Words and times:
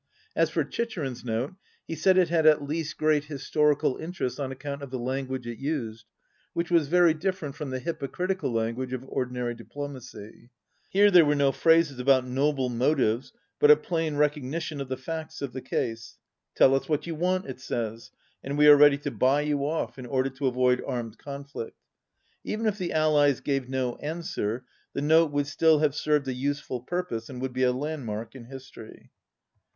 As 0.35 0.49
for 0.49 0.63
Chicherin's 0.63 1.23
Note, 1.23 1.53
he 1.87 1.93
said 1.93 2.17
it 2.17 2.29
had 2.29 2.47
at 2.47 2.63
least 2.63 2.97
great 2.97 3.25
historical 3.25 3.97
interest 3.97 4.39
on 4.39 4.51
account 4.51 4.81
of 4.81 4.89
the 4.89 4.97
language 4.97 5.45
it 5.45 5.59
used, 5.59 6.07
which 6.53 6.71
was 6.71 6.87
very 6.87 7.13
different 7.13 7.53
from 7.53 7.69
the 7.69 7.77
hypocritical 7.77 8.51
language 8.51 8.93
of 8.93 9.05
ordinary 9.07 9.53
diplomacy. 9.53 10.49
Here 10.89 11.11
were 11.23 11.35
no 11.35 11.51
phrases 11.51 11.99
about 11.99 12.25
noble 12.25 12.67
motives, 12.67 13.31
but 13.59 13.69
a 13.69 13.75
plain 13.75 14.15
recognition 14.15 14.81
of 14.81 14.89
the 14.89 14.97
facts 14.97 15.39
of 15.39 15.53
the 15.53 15.61
case. 15.61 16.17
"Tell 16.55 16.73
us 16.73 16.89
what 16.89 17.05
you 17.05 17.13
want," 17.13 17.45
it 17.45 17.59
says, 17.59 18.09
"and 18.43 18.57
we 18.57 18.67
are 18.67 18.75
ready 18.75 18.97
to 18.97 19.11
buy 19.11 19.41
you 19.41 19.67
off, 19.67 19.99
in 19.99 20.07
order 20.07 20.31
to 20.31 20.47
avoid 20.47 20.83
armed 20.83 21.19
conflict." 21.19 21.77
Even 22.43 22.65
if 22.65 22.79
the 22.79 22.91
Allies 22.91 23.39
gave 23.39 23.69
no 23.69 23.97
answer 23.97 24.65
the 24.93 25.01
Note 25.03 25.31
would 25.31 25.45
still 25.45 25.77
have 25.77 25.93
served 25.93 26.27
a 26.27 26.33
useful 26.33 26.81
purpose 26.81 27.29
and 27.29 27.39
would 27.39 27.53
be 27.53 27.61
a 27.61 27.71
landmark 27.71 28.33
in 28.33 28.45
history. 28.45 29.11